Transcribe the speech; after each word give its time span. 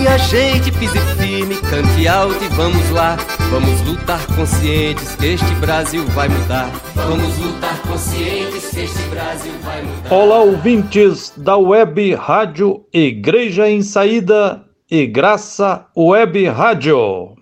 Minha 0.00 0.16
gente, 0.16 0.72
pise 0.72 0.98
firme, 1.18 1.56
cante 1.56 2.08
alto 2.08 2.42
e 2.42 2.48
vamos 2.48 2.88
lá. 2.88 3.18
Vamos 3.50 3.82
lutar 3.82 4.26
conscientes 4.34 5.14
que 5.14 5.26
este 5.26 5.54
Brasil 5.56 6.06
vai 6.06 6.26
mudar. 6.26 6.72
Vamos 6.94 7.36
lutar 7.36 7.78
conscientes 7.82 8.70
que 8.70 8.80
este 8.80 9.02
Brasil 9.10 9.52
vai 9.62 9.82
mudar. 9.82 10.10
Olá, 10.10 10.38
ouvintes 10.38 11.34
da 11.36 11.58
Web 11.58 12.14
Rádio 12.14 12.82
Igreja 12.90 13.68
em 13.68 13.82
Saída 13.82 14.64
e 14.90 15.06
Graça 15.06 15.84
Web 15.94 16.46
Rádio. 16.46 17.36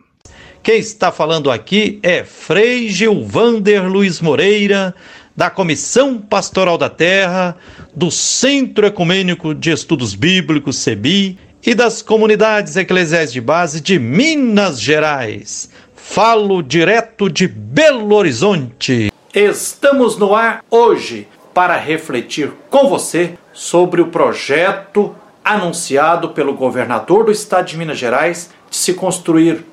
Quem 0.61 0.80
está 0.80 1.12
falando 1.12 1.52
aqui 1.52 2.00
é 2.02 2.25
Frei 2.25 2.88
Gilvander 2.88 3.88
Luiz 3.88 4.20
Moreira, 4.20 4.93
da 5.36 5.48
Comissão 5.48 6.18
Pastoral 6.18 6.77
da 6.77 6.90
Terra, 6.90 7.56
do 7.95 8.11
Centro 8.11 8.84
Ecumênico 8.84 9.54
de 9.54 9.70
Estudos 9.70 10.16
Bíblicos, 10.16 10.79
CEBI, 10.79 11.38
e 11.64 11.75
das 11.75 12.02
comunidades 12.02 12.76
eclesiais 12.76 13.32
de 13.32 13.40
base 13.40 13.80
de 13.80 13.98
Minas 13.98 14.80
Gerais. 14.80 15.71
Falo 15.94 16.62
direto 16.62 17.29
de 17.29 17.46
Belo 17.46 18.14
Horizonte. 18.14 19.12
Estamos 19.34 20.17
no 20.17 20.34
ar 20.34 20.64
hoje 20.71 21.29
para 21.53 21.76
refletir 21.76 22.53
com 22.71 22.89
você 22.89 23.34
sobre 23.53 24.00
o 24.00 24.07
projeto 24.07 25.14
anunciado 25.44 26.31
pelo 26.31 26.54
governador 26.54 27.25
do 27.25 27.32
estado 27.32 27.67
de 27.67 27.76
Minas 27.76 27.98
Gerais 27.98 28.50
de 28.70 28.76
se 28.76 28.95
construir 28.95 29.64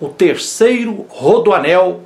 o 0.00 0.08
terceiro 0.08 1.06
rodoanel 1.08 2.02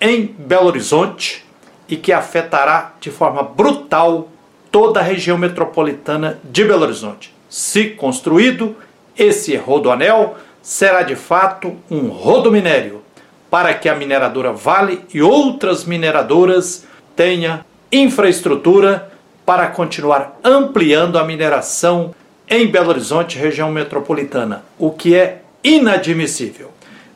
em 0.00 0.26
Belo 0.26 0.66
Horizonte 0.66 1.44
e 1.88 1.96
que 1.96 2.12
afetará 2.12 2.94
de 3.00 3.10
forma 3.10 3.42
brutal 3.42 4.28
toda 4.70 5.00
a 5.00 5.02
região 5.02 5.36
metropolitana 5.36 6.38
de 6.44 6.64
Belo 6.64 6.82
Horizonte. 6.82 7.39
Se 7.50 7.90
construído, 7.90 8.76
esse 9.18 9.56
rodoanel 9.56 10.36
será 10.62 11.02
de 11.02 11.16
fato 11.16 11.76
um 11.90 12.08
rodominério 12.08 13.02
para 13.50 13.74
que 13.74 13.88
a 13.88 13.94
mineradora 13.94 14.52
Vale 14.52 15.04
e 15.12 15.20
outras 15.20 15.84
mineradoras 15.84 16.86
tenham 17.16 17.60
infraestrutura 17.90 19.10
para 19.44 19.66
continuar 19.66 20.38
ampliando 20.44 21.18
a 21.18 21.24
mineração 21.24 22.14
em 22.48 22.68
Belo 22.68 22.90
Horizonte, 22.90 23.36
região 23.36 23.70
metropolitana, 23.70 24.64
o 24.78 24.92
que 24.92 25.16
é 25.16 25.42
inadmissível. 25.64 26.70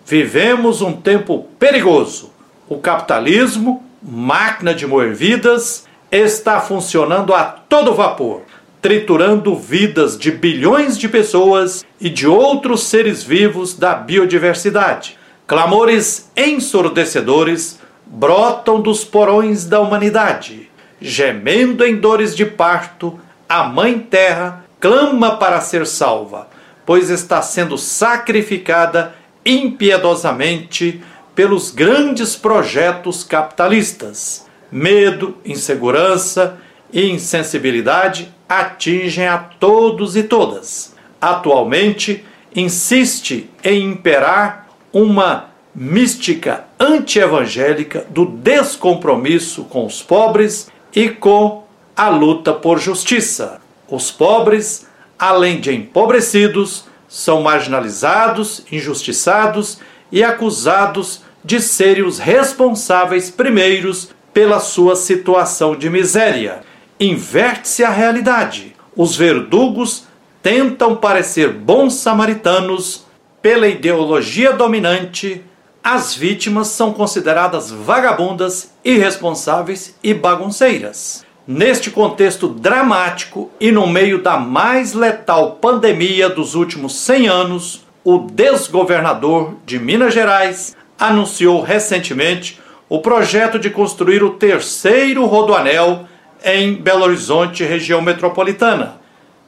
Vivemos 0.04 0.82
um 0.82 0.92
tempo 0.92 1.46
perigoso. 1.58 2.32
O 2.68 2.78
capitalismo, 2.78 3.84
máquina 4.02 4.74
de 4.74 4.86
moer 4.86 5.14
vidas, 5.14 5.86
está 6.10 6.60
funcionando 6.60 7.32
a 7.32 7.44
todo 7.44 7.94
vapor, 7.94 8.42
triturando 8.84 9.56
vidas 9.56 10.18
de 10.18 10.30
bilhões 10.30 10.98
de 10.98 11.08
pessoas 11.08 11.86
e 11.98 12.10
de 12.10 12.28
outros 12.28 12.82
seres 12.82 13.22
vivos 13.22 13.72
da 13.72 13.94
biodiversidade. 13.94 15.16
Clamores 15.46 16.30
ensurdecedores 16.36 17.80
brotam 18.04 18.82
dos 18.82 19.02
porões 19.02 19.64
da 19.64 19.80
humanidade. 19.80 20.70
Gemendo 21.00 21.82
em 21.82 21.96
dores 21.96 22.36
de 22.36 22.44
parto, 22.44 23.18
a 23.48 23.64
Mãe 23.64 23.98
Terra 23.98 24.66
clama 24.78 25.38
para 25.38 25.62
ser 25.62 25.86
salva, 25.86 26.48
pois 26.84 27.08
está 27.08 27.40
sendo 27.40 27.78
sacrificada 27.78 29.14
impiedosamente 29.46 31.02
pelos 31.34 31.70
grandes 31.70 32.36
projetos 32.36 33.24
capitalistas. 33.24 34.44
Medo, 34.70 35.38
insegurança 35.42 36.58
e 36.94 37.10
insensibilidade 37.10 38.32
atingem 38.48 39.26
a 39.26 39.36
todos 39.36 40.14
e 40.16 40.22
todas. 40.22 40.94
Atualmente, 41.20 42.24
insiste 42.54 43.50
em 43.64 43.90
imperar 43.90 44.68
uma 44.92 45.46
mística 45.74 46.64
antievangélica 46.78 48.06
do 48.08 48.24
descompromisso 48.24 49.64
com 49.64 49.84
os 49.84 50.00
pobres 50.00 50.70
e 50.94 51.08
com 51.08 51.64
a 51.96 52.08
luta 52.08 52.52
por 52.52 52.78
justiça. 52.78 53.60
Os 53.88 54.12
pobres, 54.12 54.86
além 55.18 55.58
de 55.60 55.74
empobrecidos, 55.74 56.84
são 57.08 57.42
marginalizados, 57.42 58.64
injustiçados 58.70 59.80
e 60.12 60.22
acusados 60.22 61.22
de 61.44 61.60
serem 61.60 62.04
os 62.04 62.18
responsáveis 62.18 63.30
primeiros 63.30 64.10
pela 64.32 64.60
sua 64.60 64.94
situação 64.94 65.76
de 65.76 65.90
miséria. 65.90 66.62
Inverte-se 66.98 67.82
a 67.82 67.90
realidade. 67.90 68.76
Os 68.96 69.16
verdugos 69.16 70.04
tentam 70.42 70.94
parecer 70.94 71.52
bons 71.52 71.94
samaritanos. 71.94 73.04
Pela 73.42 73.66
ideologia 73.66 74.52
dominante, 74.52 75.42
as 75.82 76.14
vítimas 76.14 76.68
são 76.68 76.92
consideradas 76.92 77.70
vagabundas, 77.70 78.72
irresponsáveis 78.84 79.98
e 80.02 80.14
bagunceiras. 80.14 81.26
Neste 81.46 81.90
contexto 81.90 82.48
dramático 82.48 83.50
e 83.60 83.70
no 83.70 83.86
meio 83.86 84.22
da 84.22 84.38
mais 84.38 84.94
letal 84.94 85.58
pandemia 85.60 86.30
dos 86.30 86.54
últimos 86.54 86.96
100 87.00 87.28
anos, 87.28 87.86
o 88.02 88.18
desgovernador 88.18 89.54
de 89.66 89.78
Minas 89.78 90.14
Gerais 90.14 90.74
anunciou 90.98 91.60
recentemente 91.60 92.60
o 92.88 93.00
projeto 93.00 93.58
de 93.58 93.68
construir 93.68 94.22
o 94.22 94.30
terceiro 94.30 95.26
rodoanel 95.26 96.06
em 96.44 96.74
Belo 96.74 97.04
Horizonte, 97.04 97.64
região 97.64 98.02
metropolitana. 98.02 99.00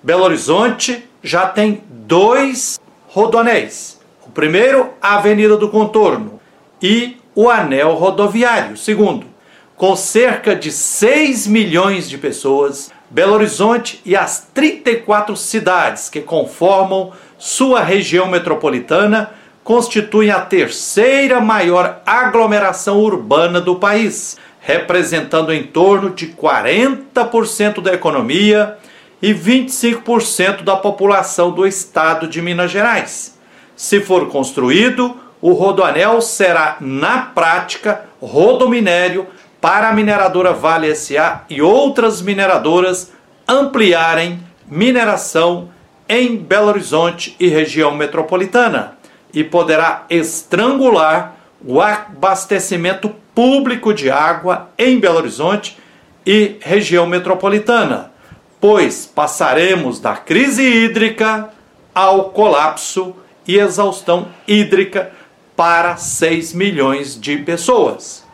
Belo 0.03 0.25
Horizonte 0.25 1.05
já 1.23 1.47
tem 1.47 1.83
dois 1.89 2.81
rodoanéis. 3.09 4.01
O 4.27 4.31
primeiro, 4.31 4.91
a 5.01 5.17
Avenida 5.17 5.57
do 5.57 5.69
Contorno, 5.69 6.41
e 6.83 7.17
o 7.35 7.51
anel 7.51 7.95
rodoviário, 7.95 8.77
segundo 8.77 9.37
com 9.77 9.95
cerca 9.95 10.57
de 10.57 10.73
6 10.73 11.47
milhões 11.47 12.09
de 12.09 12.17
pessoas, 12.17 12.91
Belo 13.11 13.35
Horizonte 13.35 14.01
e 14.05 14.17
as 14.17 14.49
34 14.55 15.37
cidades 15.37 16.09
que 16.09 16.21
conformam 16.21 17.13
sua 17.39 17.83
região 17.83 18.27
metropolitana 18.27 19.31
constituem 19.63 20.31
a 20.31 20.41
terceira 20.41 21.41
maior 21.41 22.01
aglomeração 22.07 22.99
urbana 23.01 23.61
do 23.61 23.77
país, 23.77 24.39
representando 24.67 25.53
em 25.53 25.63
torno 25.63 26.11
de 26.11 26.27
40% 26.27 27.81
da 27.81 27.95
economia 27.95 28.77
e 29.23 29.33
25% 29.33 30.65
da 30.65 30.75
população 30.75 31.53
do 31.53 31.65
estado 31.65 32.27
de 32.27 32.43
Minas 32.43 32.73
Gerais. 32.73 33.39
Se 33.77 34.01
for 34.01 34.29
construído, 34.29 35.17
o 35.41 35.53
rodoanel 35.53 36.21
será, 36.21 36.79
na 36.81 37.19
prática, 37.19 38.07
rodominério 38.21 39.29
para 39.61 39.89
a 39.89 39.93
mineradora 39.93 40.53
Vale 40.53 40.93
SA 40.97 41.45
e 41.49 41.63
outras 41.63 42.21
mineradoras 42.21 43.13
ampliarem 43.47 44.41
mineração 44.67 45.69
em 46.09 46.37
Belo 46.37 46.71
Horizonte 46.71 47.37
e 47.39 47.47
região 47.47 47.95
metropolitana 47.95 48.99
e 49.33 49.45
poderá 49.45 50.07
estrangular 50.11 51.37
o 51.65 51.81
abastecimento 51.81 53.15
público 53.37 53.93
de 53.93 54.11
água 54.11 54.71
em 54.79 54.99
Belo 54.99 55.19
Horizonte 55.19 55.77
e 56.25 56.57
região 56.59 57.07
metropolitana, 57.07 58.11
pois 58.59 59.05
passaremos 59.05 60.01
da 60.01 60.17
crise 60.17 60.63
hídrica 60.63 61.51
ao 61.95 62.31
colapso 62.31 63.15
e 63.47 63.59
exaustão 63.59 64.29
hídrica 64.49 65.13
para 65.55 65.99
6 65.99 66.55
milhões 66.55 67.21
de 67.21 67.37
pessoas. 67.37 68.25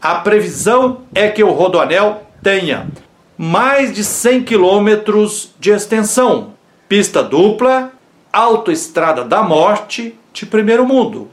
A 0.00 0.16
previsão 0.16 1.02
é 1.14 1.28
que 1.28 1.44
o 1.44 1.52
Rodoanel 1.52 2.24
tenha 2.42 2.88
mais 3.38 3.92
de 3.92 4.02
100 4.02 4.42
quilômetros 4.42 5.54
de 5.60 5.70
extensão, 5.70 6.54
pista 6.88 7.22
dupla, 7.22 7.92
autoestrada 8.32 9.24
da 9.24 9.40
morte 9.40 10.18
de 10.32 10.44
primeiro 10.46 10.84
mundo, 10.84 11.30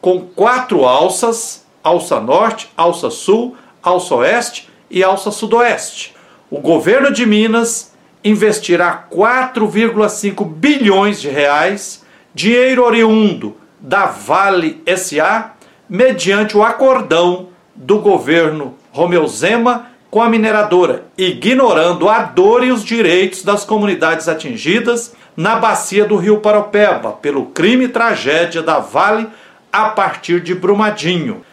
com 0.00 0.20
quatro 0.20 0.84
alças, 0.84 1.63
alça 1.84 2.18
norte, 2.18 2.70
alça 2.74 3.10
sul, 3.10 3.56
alça 3.82 4.14
oeste 4.14 4.70
e 4.90 5.04
alça 5.04 5.30
sudoeste. 5.30 6.14
O 6.50 6.58
governo 6.58 7.12
de 7.12 7.26
Minas 7.26 7.92
investirá 8.24 9.06
4,5 9.12 10.46
bilhões 10.46 11.20
de 11.20 11.28
reais, 11.28 12.02
dinheiro 12.34 12.82
oriundo 12.82 13.56
da 13.78 14.06
Vale 14.06 14.82
SA, 14.96 15.52
mediante 15.88 16.56
o 16.56 16.62
acordão 16.62 17.48
do 17.74 17.98
governo 17.98 18.74
Romeu 18.90 19.26
Zema 19.26 19.88
com 20.10 20.22
a 20.22 20.28
mineradora, 20.30 21.06
ignorando 21.18 22.08
a 22.08 22.22
dor 22.22 22.64
e 22.64 22.70
os 22.70 22.84
direitos 22.84 23.42
das 23.42 23.64
comunidades 23.64 24.28
atingidas 24.28 25.12
na 25.36 25.56
bacia 25.56 26.04
do 26.04 26.16
Rio 26.16 26.38
Paropeba 26.38 27.12
pelo 27.12 27.46
crime 27.46 27.86
e 27.86 27.88
tragédia 27.88 28.62
da 28.62 28.78
Vale 28.78 29.26
a 29.72 29.86
partir 29.86 30.40
de 30.40 30.54
Brumadinho. 30.54 31.44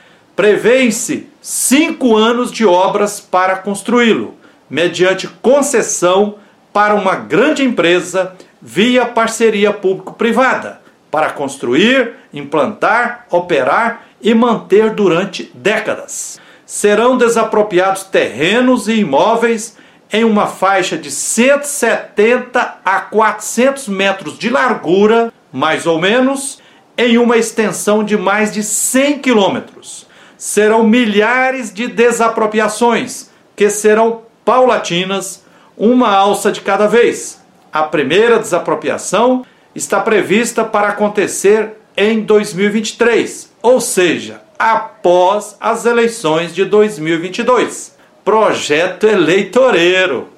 Prevêem-se 0.42 1.28
cinco 1.40 2.18
anos 2.18 2.52
de 2.52 2.66
obras 2.66 3.20
para 3.20 3.58
construí-lo, 3.58 4.34
mediante 4.68 5.28
concessão 5.28 6.38
para 6.74 6.96
uma 6.96 7.14
grande 7.14 7.64
empresa 7.64 8.34
via 8.60 9.06
parceria 9.06 9.72
público-privada, 9.72 10.82
para 11.12 11.30
construir, 11.30 12.16
implantar, 12.34 13.28
operar 13.30 14.08
e 14.20 14.34
manter 14.34 14.90
durante 14.96 15.52
décadas. 15.54 16.42
Serão 16.66 17.18
desapropriados 17.18 18.06
terrenos 18.06 18.88
e 18.88 18.94
imóveis 18.94 19.78
em 20.12 20.24
uma 20.24 20.48
faixa 20.48 20.98
de 20.98 21.12
170 21.12 22.80
a 22.84 23.00
400 23.00 23.88
metros 23.90 24.40
de 24.40 24.50
largura, 24.50 25.32
mais 25.54 25.86
ou 25.86 26.02
menos, 26.02 26.58
em 26.98 27.20
uma 27.20 27.38
extensão 27.38 28.04
de 28.04 28.18
mais 28.18 28.52
de 28.52 28.64
100 28.64 29.20
quilômetros. 29.20 30.10
Serão 30.42 30.82
milhares 30.82 31.72
de 31.72 31.86
desapropriações 31.86 33.30
que 33.56 33.70
serão 33.70 34.24
paulatinas, 34.44 35.46
uma 35.78 36.10
alça 36.10 36.52
de 36.52 36.62
cada 36.62 36.88
vez. 36.88 37.40
A 37.72 37.84
primeira 37.84 38.40
desapropriação 38.40 39.46
está 39.76 40.00
prevista 40.00 40.66
para 40.66 40.88
acontecer 40.88 41.74
em 41.96 42.22
2023, 42.22 43.52
ou 43.62 43.80
seja, 43.80 44.42
após 44.58 45.56
as 45.62 45.86
eleições 45.86 46.56
de 46.56 46.66
2022. 46.66 47.96
Projeto 48.26 49.06
eleitoreiro. 49.06 50.30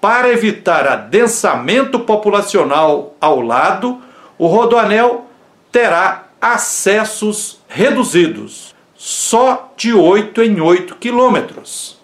Para 0.00 0.28
evitar 0.28 0.88
adensamento 0.88 2.00
populacional 2.00 3.14
ao 3.20 3.40
lado, 3.40 4.02
o 4.36 4.48
Rodoanel 4.48 5.26
terá 5.70 6.24
acessos 6.40 7.60
reduzidos, 7.68 8.74
só 9.08 9.72
de 9.76 9.94
8 9.94 10.42
em 10.42 10.60
8 10.60 10.96
quilômetros. 10.96 11.96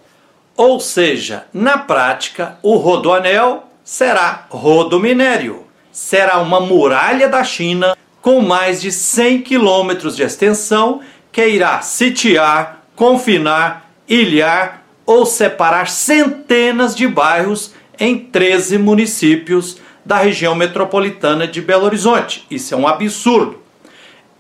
Ou 0.56 0.78
seja, 0.78 1.46
na 1.52 1.76
prática, 1.76 2.60
o 2.62 2.76
Rodoanel 2.76 3.64
será 3.82 4.46
rodominério. 4.48 5.66
Será 5.90 6.38
uma 6.38 6.60
muralha 6.60 7.28
da 7.28 7.42
China 7.42 7.96
com 8.20 8.40
mais 8.40 8.80
de 8.80 8.92
100 8.92 9.42
quilômetros 9.42 10.14
de 10.14 10.22
extensão 10.22 11.00
que 11.32 11.44
irá 11.44 11.80
sitiar, 11.80 12.84
confinar, 12.94 13.90
ilhar 14.08 14.84
ou 15.04 15.26
separar 15.26 15.88
centenas 15.88 16.94
de 16.94 17.08
bairros 17.08 17.74
em 17.98 18.16
13 18.16 18.78
municípios 18.78 19.76
da 20.06 20.18
região 20.18 20.54
metropolitana 20.54 21.48
de 21.48 21.60
Belo 21.60 21.84
Horizonte. 21.84 22.46
Isso 22.48 22.72
é 22.72 22.76
um 22.76 22.86
absurdo. 22.86 23.61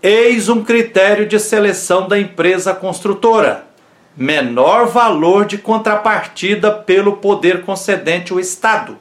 Eis 0.04 0.48
um 0.48 0.64
critério 0.64 1.28
de 1.28 1.38
seleção 1.38 2.08
da 2.08 2.18
empresa 2.18 2.74
construtora: 2.74 3.66
menor 4.16 4.88
valor 4.88 5.44
de 5.44 5.56
contrapartida 5.56 6.72
pelo 6.72 7.18
poder 7.18 7.62
concedente, 7.62 8.34
o 8.34 8.40
Estado. 8.40 8.98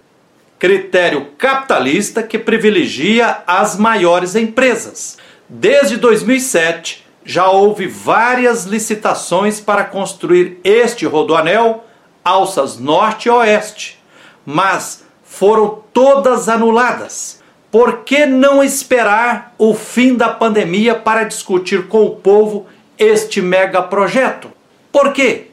Critério 0.60 1.32
capitalista 1.40 2.22
que 2.22 2.38
privilegia 2.38 3.42
as 3.48 3.76
maiores 3.76 4.36
empresas. 4.36 5.18
Desde 5.50 5.98
2007, 5.98 7.04
já 7.26 7.50
houve 7.50 7.88
várias 7.88 8.66
licitações 8.66 9.60
para 9.60 9.84
construir 9.84 10.60
este 10.64 11.08
rodoanel, 11.08 11.84
alças 12.24 12.78
norte 12.78 13.26
e 13.26 13.32
oeste, 13.32 14.00
mas 14.46 15.04
foram 15.24 15.82
todas 15.92 16.48
anuladas. 16.48 17.41
Por 17.72 18.00
que 18.00 18.26
não 18.26 18.62
esperar 18.62 19.56
o 19.58 19.74
fim 19.74 20.16
da 20.16 20.28
pandemia 20.28 20.94
para 20.94 21.24
discutir 21.24 21.88
com 21.88 22.04
o 22.04 22.18
povo 22.18 22.66
este 23.00 23.42
megaprojeto? 23.42 24.52
Por 24.92 25.14
quê? 25.14 25.48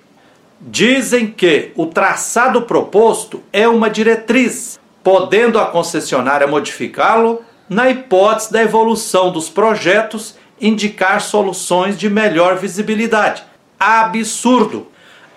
Dizem 0.60 1.28
que 1.28 1.70
o 1.76 1.86
traçado 1.86 2.62
proposto 2.62 3.40
é 3.52 3.68
uma 3.68 3.88
diretriz, 3.88 4.80
podendo 5.04 5.60
a 5.60 5.66
concessionária 5.66 6.48
modificá-lo 6.48 7.40
na 7.68 7.88
hipótese 7.88 8.52
da 8.52 8.62
evolução 8.62 9.30
dos 9.30 9.48
projetos 9.48 10.34
indicar 10.60 11.20
soluções 11.20 11.96
de 11.96 12.10
melhor 12.10 12.56
visibilidade. 12.56 13.44
Absurdo! 13.78 14.88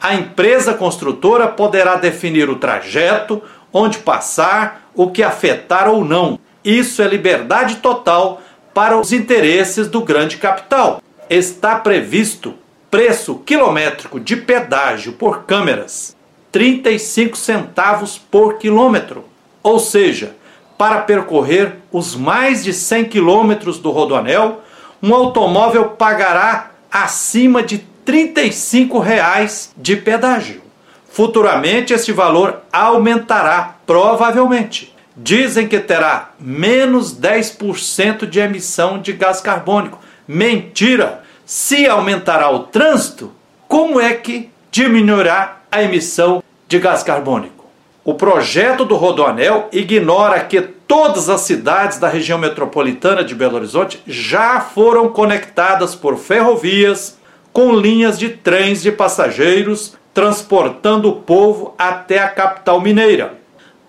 A 0.02 0.16
empresa 0.16 0.74
construtora 0.74 1.48
poderá 1.48 1.96
definir 1.96 2.50
o 2.50 2.56
trajeto, 2.56 3.40
onde 3.72 4.00
passar, 4.00 4.90
o 4.96 5.12
que 5.12 5.22
afetar 5.22 5.88
ou 5.88 6.04
não. 6.04 6.40
Isso 6.64 7.02
é 7.02 7.08
liberdade 7.08 7.78
total 7.78 8.42
para 8.74 8.98
os 8.98 9.12
interesses 9.12 9.88
do 9.88 10.02
grande 10.02 10.38
capital. 10.38 11.02
Está 11.30 11.76
previsto 11.76 12.54
preço 12.90 13.36
quilométrico 13.36 14.20
de 14.20 14.36
pedágio 14.36 15.14
por 15.14 15.44
câmeras 15.44 16.16
35 16.52 17.38
centavos 17.38 18.18
por 18.18 18.58
quilômetro. 18.58 19.24
Ou 19.64 19.80
seja, 19.80 20.36
para 20.78 21.02
percorrer 21.02 21.78
os 21.92 22.16
mais 22.16 22.64
de 22.64 22.74
100 22.74 23.06
quilômetros 23.06 23.80
do 23.80 23.90
rodoanel, 23.92 24.62
um 25.02 25.14
automóvel 25.16 25.92
pagará 25.92 26.72
acima 26.92 27.64
de 27.64 27.78
35 28.04 29.00
reais 29.00 29.72
de 29.78 29.96
pedágio. 29.96 30.62
Futuramente 31.10 31.94
esse 31.94 32.12
valor 32.12 32.62
aumentará, 32.72 33.76
provavelmente. 33.86 34.91
Dizem 35.24 35.68
que 35.68 35.80
terá 35.80 36.32
menos 36.40 37.16
10% 37.16 38.26
de 38.26 38.40
emissão 38.40 39.00
de 39.00 39.14
gás 39.14 39.40
carbônico. 39.40 40.00
Mentira! 40.28 41.22
Se 41.46 41.88
aumentará 41.88 42.50
o 42.50 42.60
trânsito, 42.64 43.32
como 43.68 44.00
é 44.00 44.14
que 44.14 44.50
diminuirá 44.72 45.60
a 45.72 45.84
emissão 45.84 46.42
de 46.68 46.80
gás 46.80 47.04
carbônico? 47.04 47.66
O 48.04 48.16
projeto 48.16 48.84
do 48.84 48.96
Rodoanel 48.96 49.70
ignora 49.72 50.40
que 50.40 50.60
todas 50.60 51.30
as 51.30 51.42
cidades 51.42 52.00
da 52.00 52.08
região 52.08 52.40
metropolitana 52.40 53.24
de 53.24 53.36
Belo 53.36 53.58
Horizonte 53.58 54.02
já 54.08 54.60
foram 54.60 55.10
conectadas 55.10 55.94
por 55.94 56.18
ferrovias 56.18 57.20
com 57.54 57.76
linhas 57.76 58.18
de 58.18 58.30
trens 58.30 58.82
de 58.82 58.92
passageiros 58.92 59.96
transportando 60.16 61.10
o 61.10 61.16
povo 61.18 61.76
até 61.78 62.20
a 62.20 62.28
capital 62.28 62.82
mineira. 62.82 63.41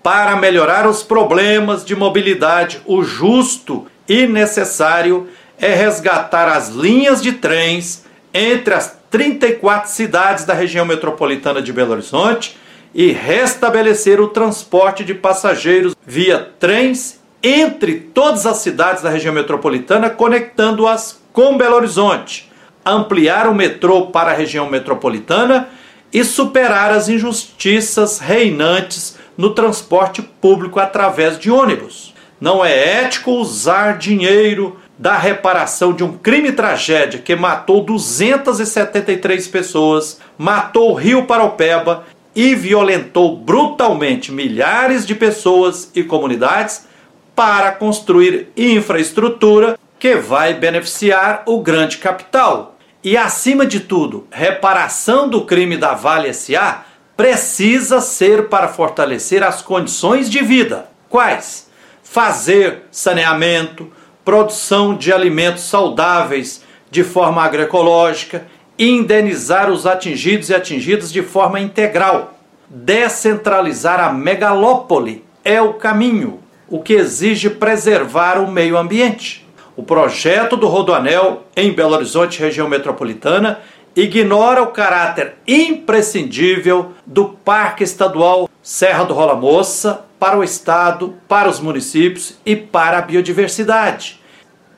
Para 0.03 0.35
melhorar 0.35 0.85
os 0.85 1.01
problemas 1.01 1.85
de 1.85 1.95
mobilidade, 1.95 2.81
o 2.85 3.03
justo 3.03 3.87
e 4.07 4.27
necessário 4.27 5.29
é 5.57 5.73
resgatar 5.73 6.49
as 6.49 6.67
linhas 6.67 7.21
de 7.21 7.31
trens 7.31 8.03
entre 8.33 8.73
as 8.73 8.97
34 9.09 9.89
cidades 9.89 10.43
da 10.43 10.53
região 10.53 10.85
metropolitana 10.85 11.61
de 11.61 11.71
Belo 11.71 11.93
Horizonte 11.93 12.57
e 12.93 13.13
restabelecer 13.13 14.19
o 14.19 14.27
transporte 14.27 15.05
de 15.05 15.13
passageiros 15.13 15.95
via 16.05 16.51
trens 16.59 17.21
entre 17.41 17.95
todas 17.95 18.45
as 18.45 18.57
cidades 18.57 19.01
da 19.01 19.09
região 19.09 19.33
metropolitana, 19.33 20.09
conectando-as 20.09 21.21
com 21.31 21.57
Belo 21.57 21.77
Horizonte, 21.77 22.51
ampliar 22.85 23.47
o 23.47 23.55
metrô 23.55 24.07
para 24.07 24.31
a 24.31 24.35
região 24.35 24.69
metropolitana 24.69 25.69
e 26.11 26.25
superar 26.25 26.91
as 26.91 27.07
injustiças 27.07 28.19
reinantes 28.19 29.22
no 29.37 29.51
transporte 29.51 30.21
público 30.21 30.79
através 30.79 31.37
de 31.37 31.49
ônibus. 31.49 32.13
Não 32.39 32.63
é 32.63 33.03
ético 33.03 33.31
usar 33.31 33.97
dinheiro 33.97 34.77
da 34.97 35.17
reparação 35.17 35.93
de 35.93 36.03
um 36.03 36.13
crime 36.17 36.51
tragédia 36.51 37.19
que 37.19 37.35
matou 37.35 37.83
273 37.83 39.47
pessoas, 39.47 40.19
matou 40.37 40.93
Rio 40.93 41.25
Paropeba 41.25 42.03
e 42.35 42.55
violentou 42.55 43.37
brutalmente 43.37 44.31
milhares 44.31 45.05
de 45.05 45.15
pessoas 45.15 45.91
e 45.95 46.03
comunidades 46.03 46.87
para 47.35 47.71
construir 47.71 48.49
infraestrutura 48.55 49.77
que 49.97 50.15
vai 50.15 50.53
beneficiar 50.53 51.43
o 51.45 51.61
grande 51.61 51.97
capital, 51.97 52.73
e, 53.03 53.17
acima 53.17 53.65
de 53.65 53.81
tudo, 53.81 54.25
reparação 54.31 55.27
do 55.27 55.41
crime 55.41 55.75
da 55.75 55.93
Vale 55.93 56.33
SA 56.33 56.85
precisa 57.15 58.01
ser 58.01 58.49
para 58.49 58.67
fortalecer 58.67 59.43
as 59.43 59.61
condições 59.61 60.29
de 60.29 60.43
vida. 60.43 60.89
Quais? 61.09 61.69
Fazer 62.03 62.83
saneamento, 62.91 63.91
produção 64.25 64.95
de 64.95 65.11
alimentos 65.11 65.63
saudáveis 65.63 66.63
de 66.89 67.03
forma 67.03 67.43
agroecológica, 67.43 68.45
indenizar 68.77 69.69
os 69.69 69.85
atingidos 69.85 70.49
e 70.49 70.55
atingidas 70.55 71.11
de 71.11 71.21
forma 71.21 71.59
integral. 71.59 72.33
Descentralizar 72.69 73.99
a 73.99 74.11
megalópole 74.11 75.23
é 75.43 75.61
o 75.61 75.73
caminho, 75.73 76.39
o 76.67 76.79
que 76.79 76.93
exige 76.93 77.49
preservar 77.49 78.39
o 78.39 78.51
meio 78.51 78.77
ambiente. 78.77 79.47
O 79.75 79.83
projeto 79.83 80.55
do 80.55 80.67
Rodoanel 80.67 81.43
em 81.55 81.71
Belo 81.71 81.95
Horizonte, 81.95 82.39
região 82.39 82.69
metropolitana, 82.69 83.59
ignora 83.95 84.61
o 84.61 84.67
caráter 84.67 85.35
imprescindível 85.47 86.93
do 87.05 87.25
Parque 87.29 87.83
Estadual 87.83 88.49
Serra 88.61 89.03
do 89.03 89.13
Rola 89.13 89.35
Moça 89.35 90.05
para 90.19 90.37
o 90.37 90.43
Estado, 90.43 91.15
para 91.27 91.49
os 91.49 91.59
municípios 91.59 92.37
e 92.45 92.55
para 92.55 92.97
a 92.97 93.01
biodiversidade. 93.01 94.21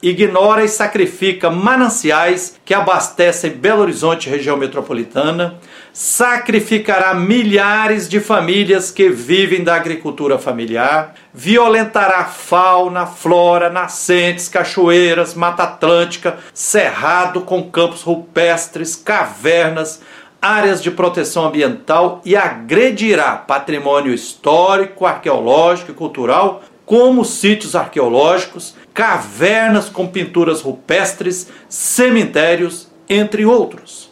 ignora 0.01 0.63
e 0.63 0.67
sacrifica 0.67 1.49
mananciais 1.49 2.59
que 2.63 2.73
abastecem 2.73 3.51
Belo 3.51 3.81
Horizonte, 3.81 4.29
região 4.29 4.57
metropolitana, 4.57 5.59
sacrificará 5.97 7.13
milhares 7.13 8.09
de 8.09 8.19
famílias 8.19 8.91
que 8.91 9.07
vivem 9.07 9.63
da 9.63 9.75
agricultura 9.75 10.37
familiar, 10.37 11.15
violentará 11.33 12.25
fauna, 12.25 13.05
flora, 13.05 13.69
nascentes, 13.69 14.49
cachoeiras, 14.49 15.33
Mata 15.33 15.63
Atlântica, 15.63 16.37
cerrado 16.53 17.39
com 17.39 17.71
campos 17.71 18.01
rupestres, 18.01 18.93
cavernas, 18.93 20.01
áreas 20.41 20.83
de 20.83 20.91
proteção 20.91 21.45
ambiental 21.45 22.19
e 22.25 22.35
agredirá 22.35 23.37
patrimônio 23.37 24.13
histórico, 24.13 25.05
arqueológico 25.05 25.91
e 25.91 25.95
cultural, 25.95 26.61
como 26.85 27.23
sítios 27.23 27.73
arqueológicos, 27.73 28.75
cavernas 28.93 29.87
com 29.87 30.05
pinturas 30.05 30.59
rupestres, 30.59 31.47
cemitérios, 31.69 32.89
entre 33.07 33.45
outros. 33.45 34.04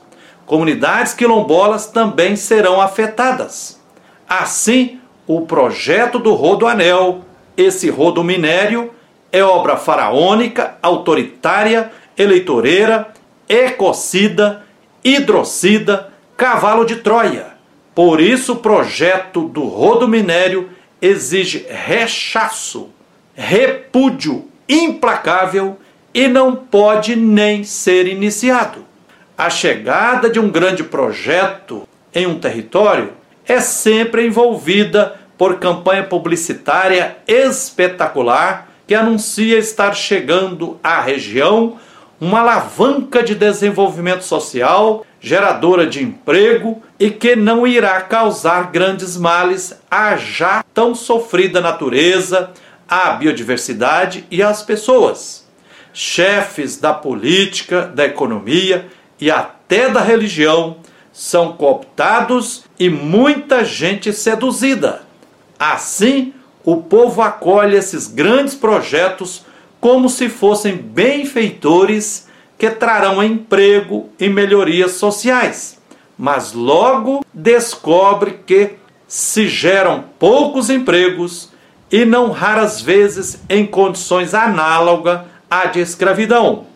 Comunidades 0.46 1.14
quilombolas 1.14 1.88
também 1.88 2.36
serão 2.36 2.82
afetadas. 2.82 3.82
Assim, 4.28 5.00
o 5.26 5.42
projeto 5.42 6.20
do 6.20 6.34
Rodoanel, 6.34 7.22
esse 7.56 7.90
rodo 7.90 8.24
minério, 8.24 8.92
é 9.32 9.44
obra 9.44 9.78
faraônica, 9.78 10.76
autoritária, 10.82 11.92
eleitoreira, 12.18 13.14
ecocida, 13.48 14.64
hidrocida, 15.04 16.12
cavalo 16.36 16.86
de 16.86 16.98
Troia. 16.98 17.54
Por 17.96 18.20
isso, 18.20 18.54
o 18.54 18.58
projeto 18.58 19.48
do 19.48 19.64
rodo 19.64 20.08
minério 20.08 20.70
exige 21.02 21.66
rechaço, 21.70 22.90
repúdio 23.34 24.46
implacável 24.68 25.78
e 26.14 26.28
não 26.28 26.56
pode 26.56 27.16
nem 27.16 27.64
ser 27.64 28.08
iniciado. 28.08 28.86
A 29.38 29.50
chegada 29.50 30.30
de 30.30 30.40
um 30.40 30.48
grande 30.48 30.84
projeto 30.84 31.88
em 32.14 32.28
um 32.28 32.38
território 32.38 33.14
é 33.48 33.60
sempre 33.60 34.28
envolvida 34.28 35.16
por 35.38 35.58
campanha 35.58 36.04
publicitária 36.04 37.18
espetacular 37.28 38.70
que 38.86 38.94
anuncia 38.94 39.58
estar 39.58 39.96
chegando 39.96 40.80
à 40.84 41.02
região 41.02 41.78
uma 42.22 42.42
alavanca 42.42 43.24
de 43.24 43.34
desenvolvimento 43.34 44.24
social, 44.24 45.04
geradora 45.20 45.88
de 45.88 46.04
emprego 46.04 46.82
e 47.00 47.10
que 47.10 47.36
não 47.36 47.66
irá 47.66 48.00
causar 48.02 48.72
grandes 48.72 49.18
males 49.18 49.78
à 49.90 50.16
já 50.16 50.64
tão 50.74 50.94
sofrida 50.94 51.60
natureza, 51.60 52.52
à 52.88 53.10
biodiversidade 53.14 54.26
e 54.30 54.44
às 54.44 54.62
pessoas. 54.62 55.46
Chefes 55.92 56.78
da 56.78 56.94
política, 56.94 57.82
da 57.82 58.06
economia 58.06 58.86
e 59.24 59.32
até 59.32 59.90
da 59.90 60.02
religião 60.02 60.76
são 61.14 61.54
cooptados 61.54 62.66
e 62.78 62.90
muita 62.90 63.64
gente 63.64 64.12
seduzida. 64.12 65.04
Assim, 65.58 66.34
o 66.62 66.82
povo 66.82 67.22
acolhe 67.22 67.78
esses 67.78 68.06
grandes 68.06 68.54
projetos 68.54 69.46
como 69.80 70.10
se 70.10 70.28
fossem 70.28 70.76
benfeitores 70.76 72.28
que 72.58 72.70
trarão 72.70 73.24
emprego 73.24 74.10
e 74.20 74.28
melhorias 74.28 74.96
sociais, 74.96 75.80
mas 76.18 76.52
logo 76.52 77.26
descobre 77.34 78.42
que 78.46 78.72
se 79.08 79.48
geram 79.48 80.04
poucos 80.20 80.70
empregos 80.70 81.50
e 81.90 82.04
não 82.04 82.30
raras 82.30 82.82
vezes 82.82 83.42
em 83.50 83.66
condições 83.66 84.34
análogas 84.34 85.22
à 85.50 85.68
de 85.68 85.80
escravidão. 85.80 86.73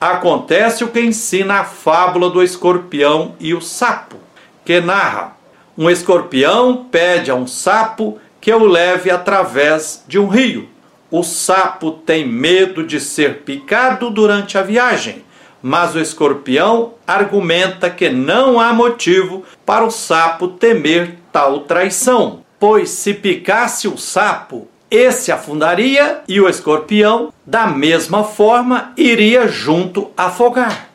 Acontece 0.00 0.84
o 0.84 0.88
que 0.88 1.00
ensina 1.00 1.60
a 1.60 1.64
fábula 1.64 2.30
do 2.30 2.40
escorpião 2.40 3.34
e 3.40 3.52
o 3.52 3.60
sapo, 3.60 4.16
que 4.64 4.80
narra: 4.80 5.36
um 5.76 5.90
escorpião 5.90 6.86
pede 6.88 7.32
a 7.32 7.34
um 7.34 7.48
sapo 7.48 8.18
que 8.40 8.52
o 8.52 8.64
leve 8.64 9.10
através 9.10 10.04
de 10.06 10.16
um 10.16 10.28
rio. 10.28 10.68
O 11.10 11.24
sapo 11.24 11.90
tem 11.90 12.24
medo 12.24 12.86
de 12.86 13.00
ser 13.00 13.38
picado 13.38 14.08
durante 14.08 14.56
a 14.56 14.62
viagem, 14.62 15.24
mas 15.60 15.96
o 15.96 16.00
escorpião 16.00 16.94
argumenta 17.04 17.90
que 17.90 18.08
não 18.08 18.60
há 18.60 18.72
motivo 18.72 19.42
para 19.66 19.84
o 19.84 19.90
sapo 19.90 20.46
temer 20.46 21.18
tal 21.32 21.60
traição, 21.60 22.44
pois 22.60 22.90
se 22.90 23.14
picasse 23.14 23.88
o 23.88 23.98
sapo, 23.98 24.68
esse 24.90 25.30
afundaria 25.30 26.22
e 26.26 26.40
o 26.40 26.48
escorpião, 26.48 27.32
da 27.44 27.66
mesma 27.66 28.24
forma, 28.24 28.92
iria 28.96 29.46
junto 29.46 30.10
afogar. 30.16 30.88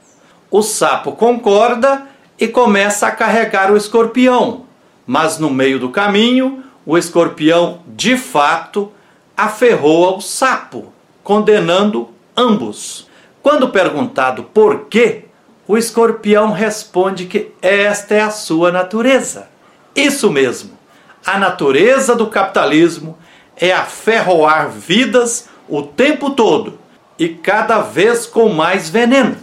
O 0.50 0.62
sapo 0.62 1.12
concorda 1.12 2.08
e 2.40 2.48
começa 2.48 3.08
a 3.08 3.12
carregar 3.12 3.72
o 3.72 3.78
escorpião, 3.78 4.66
mas 5.06 5.38
no 5.38 5.50
meio 5.50 5.80
do 5.80 5.90
caminho, 5.90 6.64
o 6.86 6.98
escorpião 6.98 7.82
de 7.88 8.18
fato 8.18 8.92
aferrou 9.38 10.06
ao 10.06 10.22
sapo, 10.22 10.92
condenando 11.24 12.10
ambos. 12.36 13.08
Quando 13.42 13.70
perguntado 13.70 14.44
por 14.44 14.86
quê, 14.86 15.26
o 15.68 15.78
escorpião 15.78 16.52
responde 16.52 17.26
que 17.26 17.52
esta 17.62 18.16
é 18.16 18.22
a 18.22 18.32
sua 18.32 18.72
natureza. 18.72 19.48
Isso 19.96 20.32
mesmo, 20.32 20.72
a 21.26 21.38
natureza 21.38 22.16
do 22.16 22.28
capitalismo 22.28 23.18
é 23.58 23.72
aferroar 23.72 24.70
vidas 24.70 25.50
o 25.68 25.82
tempo 25.82 26.32
todo 26.32 26.80
e 27.18 27.30
cada 27.30 27.80
vez 27.80 28.26
com 28.26 28.50
mais 28.50 28.90
veneno. 28.90 29.38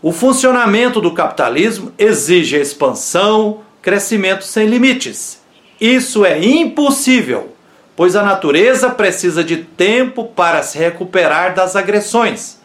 O 0.00 0.12
funcionamento 0.12 1.00
do 1.00 1.12
capitalismo 1.12 1.92
exige 1.98 2.56
expansão, 2.56 3.60
crescimento 3.82 4.44
sem 4.44 4.66
limites. 4.66 5.40
Isso 5.80 6.24
é 6.24 6.44
impossível 6.44 7.56
pois 7.98 8.14
a 8.14 8.22
natureza 8.22 8.90
precisa 8.90 9.42
de 9.42 9.56
tempo 9.56 10.26
para 10.26 10.62
se 10.62 10.78
recuperar 10.78 11.52
das 11.52 11.74
agressões. 11.74 12.60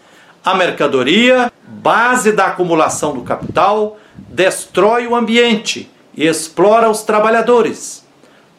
A 0.45 0.53
mercadoria, 0.53 1.51
base 1.67 2.31
da 2.31 2.45
acumulação 2.45 3.15
do 3.15 3.23
capital, 3.23 3.97
destrói 4.15 5.07
o 5.07 5.15
ambiente 5.15 5.89
e 6.15 6.27
explora 6.27 6.87
os 6.87 7.01
trabalhadores. 7.01 8.05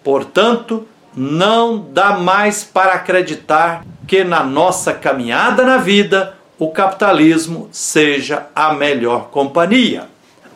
Portanto, 0.03 0.85
não 1.17 1.79
dá 1.79 2.19
mais 2.19 2.65
para 2.65 2.95
acreditar 2.95 3.85
que 4.07 4.25
na 4.25 4.43
nossa 4.43 4.93
caminhada 4.93 5.65
na 5.65 5.79
vida 5.79 6.37
o 6.59 6.71
capitalismo 6.71 7.69
seja 7.73 8.47
a 8.55 8.73
melhor 8.75 9.29
companhia. 9.31 10.09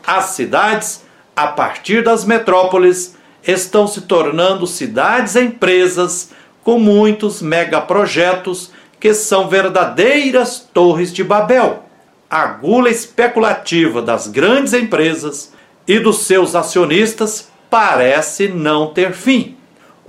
As 0.07 0.27
cidades, 0.27 1.05
a 1.35 1.49
partir 1.49 2.03
das 2.03 2.25
metrópoles, 2.25 3.17
estão 3.47 3.87
se 3.87 4.03
tornando 4.03 4.67
cidades 4.67 5.35
e 5.35 5.43
empresas 5.43 6.31
com 6.63 6.79
muitos 6.79 7.43
megaprojetos 7.43 8.71
que 9.01 9.15
são 9.15 9.49
verdadeiras 9.49 10.67
torres 10.73 11.13
de 11.13 11.23
Babel. 11.23 11.85
A 12.31 12.47
gula 12.47 12.91
especulativa 12.91 14.03
das 14.03 14.27
grandes 14.27 14.75
empresas 14.75 15.53
e 15.87 15.99
dos 15.99 16.21
seus 16.27 16.55
acionistas 16.55 17.49
parece 17.71 18.49
não 18.49 18.89
ter 18.89 19.13
fim. 19.13 19.58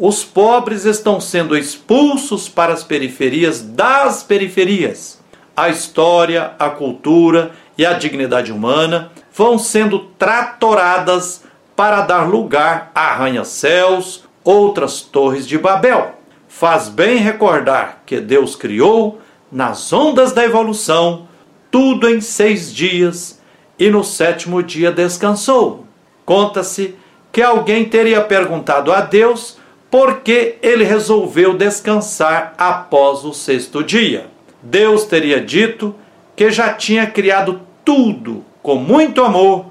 Os 0.01 0.23
pobres 0.23 0.85
estão 0.85 1.19
sendo 1.19 1.57
expulsos 1.57 2.47
para 2.47 2.71
as 2.71 2.85
periferias 2.85 3.59
das 3.59 4.23
periferias. 4.23 5.19
A 5.57 5.67
história, 5.67 6.53
a 6.57 6.69
cultura 6.69 7.51
e 7.77 7.85
a 7.85 7.91
dignidade 7.91 8.49
humana 8.49 9.11
vão 9.33 9.59
sendo 9.59 9.99
tratoradas 10.17 11.43
para 11.75 11.99
dar 11.99 12.29
lugar 12.29 12.93
a 12.95 13.11
arranha-céus, 13.11 14.23
outras 14.41 15.01
torres 15.01 15.45
de 15.45 15.57
Babel. 15.57 16.15
Faz 16.47 16.87
bem 16.87 17.17
recordar 17.17 18.03
que 18.05 18.21
Deus 18.21 18.55
criou, 18.55 19.19
nas 19.51 19.91
ondas 19.91 20.31
da 20.31 20.45
evolução, 20.45 21.27
tudo 21.69 22.09
em 22.09 22.21
seis 22.21 22.73
dias 22.73 23.41
e 23.77 23.89
no 23.89 24.05
sétimo 24.05 24.63
dia 24.63 24.93
descansou. 24.93 25.85
Conta-se 26.23 26.95
que 27.33 27.41
alguém 27.41 27.83
teria 27.83 28.21
perguntado 28.21 28.93
a 28.93 29.01
Deus 29.01 29.58
por 29.89 30.21
que 30.21 30.57
ele 30.61 30.83
resolveu 30.83 31.53
descansar 31.53 32.53
após 32.57 33.25
o 33.25 33.33
sexto 33.33 33.83
dia. 33.83 34.27
Deus 34.61 35.05
teria 35.05 35.41
dito 35.41 35.95
que 36.35 36.51
já 36.51 36.73
tinha 36.73 37.07
criado 37.07 37.61
tudo 37.83 38.45
com 38.61 38.75
muito 38.75 39.23
amor 39.23 39.65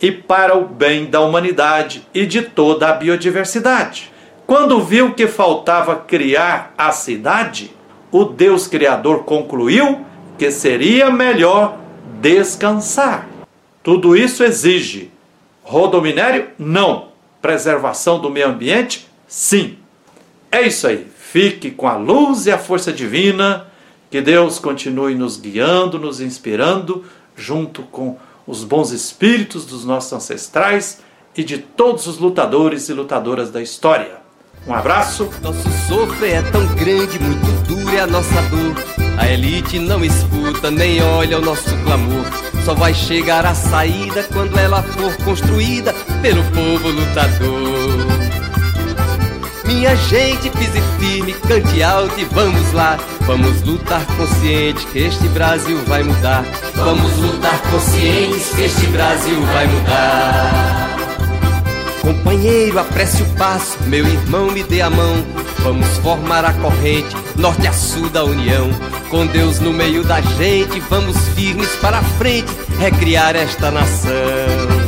e 0.00 0.12
para 0.12 0.56
o 0.56 0.64
bem 0.66 1.06
da 1.06 1.20
humanidade 1.20 2.06
e 2.14 2.26
de 2.26 2.42
toda 2.42 2.88
a 2.88 2.92
biodiversidade. 2.92 4.12
Quando 4.46 4.82
viu 4.82 5.14
que 5.14 5.26
faltava 5.26 5.96
criar 5.96 6.74
a 6.76 6.92
cidade, 6.92 7.74
o 8.12 8.24
Deus 8.24 8.68
Criador 8.68 9.24
concluiu 9.24 10.04
que 10.38 10.50
seria 10.50 11.10
melhor 11.10 11.78
descansar. 12.20 13.26
Tudo 13.82 14.16
isso 14.16 14.44
exige 14.44 15.10
rodominério? 15.62 16.48
Não. 16.58 17.08
Preservação 17.40 18.18
do 18.18 18.30
meio 18.30 18.48
ambiente? 18.48 19.08
Sim. 19.26 19.78
É 20.50 20.62
isso 20.62 20.86
aí. 20.86 21.06
Fique 21.16 21.70
com 21.70 21.88
a 21.88 21.96
luz 21.96 22.46
e 22.46 22.52
a 22.52 22.58
força 22.58 22.92
divina 22.92 23.66
Que 24.10 24.20
Deus 24.20 24.60
continue 24.60 25.16
nos 25.16 25.36
guiando, 25.36 25.98
nos 25.98 26.20
inspirando, 26.20 27.04
junto 27.36 27.82
com 27.82 28.16
os 28.46 28.62
bons 28.62 28.92
espíritos 28.92 29.64
dos 29.64 29.84
nossos 29.84 30.12
ancestrais 30.12 31.00
e 31.36 31.42
de 31.42 31.58
todos 31.58 32.06
os 32.06 32.18
lutadores 32.18 32.88
e 32.88 32.92
lutadoras 32.92 33.50
da 33.50 33.60
história. 33.60 34.22
Um 34.66 34.72
abraço. 34.72 35.28
Nosso 35.42 35.68
sofrer 35.88 36.34
é 36.34 36.42
tão 36.42 36.66
grande, 36.74 37.18
muito 37.18 37.66
duro 37.66 37.96
é 37.96 38.00
a 38.00 38.06
nossa 38.06 38.42
dor. 38.42 38.74
A 39.18 39.28
elite 39.30 39.78
não 39.78 40.04
escuta 40.04 40.70
nem 40.70 41.02
olha 41.02 41.38
o 41.38 41.42
nosso 41.42 41.70
clamor. 41.84 42.24
Só 42.64 42.74
vai 42.74 42.94
chegar 42.94 43.44
a 43.44 43.54
saída 43.54 44.22
quando 44.32 44.56
ela 44.58 44.82
for 44.82 45.14
construída 45.24 45.92
pelo 46.22 46.42
povo 46.44 46.88
lutador. 46.88 47.93
Minha 49.84 49.96
gente, 49.96 50.48
pise 50.48 50.80
firme, 50.98 51.34
cante 51.46 51.82
alto 51.82 52.18
e 52.18 52.24
vamos 52.24 52.72
lá. 52.72 52.96
Vamos 53.26 53.60
lutar 53.60 54.02
consciente 54.16 54.86
que 54.86 55.00
este 55.00 55.28
Brasil 55.28 55.78
vai 55.86 56.02
mudar. 56.02 56.42
Vamos 56.74 57.14
lutar 57.18 57.60
conscientes 57.70 58.48
que 58.54 58.62
este 58.62 58.86
Brasil 58.86 59.38
vai 59.52 59.66
mudar. 59.66 60.96
Companheiro, 62.00 62.78
apresse 62.78 63.24
o 63.24 63.26
passo, 63.36 63.76
meu 63.82 64.06
irmão, 64.06 64.50
me 64.50 64.62
dê 64.62 64.80
a 64.80 64.88
mão. 64.88 65.22
Vamos 65.58 65.86
formar 65.98 66.46
a 66.46 66.54
corrente, 66.54 67.14
norte 67.36 67.66
a 67.66 67.72
sul 67.74 68.08
da 68.08 68.24
união. 68.24 68.70
Com 69.10 69.26
Deus 69.26 69.60
no 69.60 69.70
meio 69.70 70.02
da 70.02 70.22
gente, 70.22 70.80
vamos 70.88 71.18
firmes 71.34 71.68
para 71.82 71.98
a 71.98 72.02
frente, 72.02 72.50
recriar 72.78 73.36
esta 73.36 73.70
nação. 73.70 74.83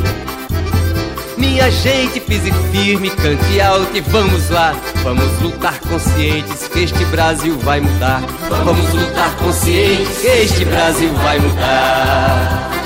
Minha 1.57 1.71
gente, 1.71 2.19
pise 2.19 2.51
firme, 2.71 3.09
cante 3.09 3.59
alto 3.59 3.97
e 3.97 3.99
vamos 3.99 4.47
lá. 4.51 4.75
Vamos 5.01 5.41
lutar 5.41 5.79
conscientes 5.79 6.67
que 6.67 6.83
este 6.83 7.03
Brasil 7.05 7.57
vai 7.57 7.81
mudar. 7.81 8.21
Vamos 8.63 8.93
lutar 8.93 9.35
conscientes 9.37 10.19
que 10.19 10.27
este 10.27 10.65
Brasil 10.65 11.11
vai 11.15 11.39
mudar. 11.39 12.76